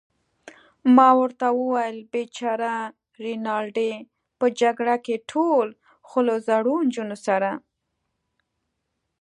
[0.95, 2.73] ما ورته وویل: بېچاره
[3.23, 3.93] رینالډي،
[4.39, 5.67] په جګړه کې ټول،
[6.07, 7.51] خو له زړو نجونو سره.